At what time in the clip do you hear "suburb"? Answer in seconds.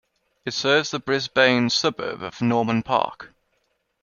1.69-2.23